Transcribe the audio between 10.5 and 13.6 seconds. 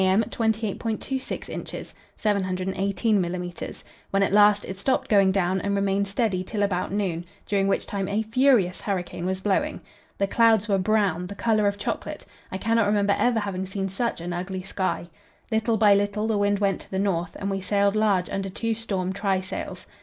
were brown, the colour of chocolate; I cannot remember ever